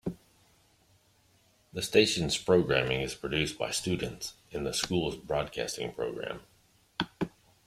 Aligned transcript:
The 1.73 1.83
station's 1.83 2.35
programming 2.35 3.01
is 3.01 3.13
produced 3.13 3.59
by 3.59 3.69
students 3.69 4.33
in 4.49 4.63
the 4.63 4.73
school's 4.73 5.15
Broadcasting 5.15 5.93
program. 5.93 6.39